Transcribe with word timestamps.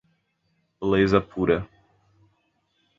Beleza 0.81 1.21
pura. 1.21 1.69